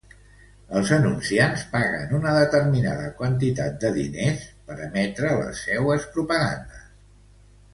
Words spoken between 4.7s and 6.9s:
per emetre les seues propagandes.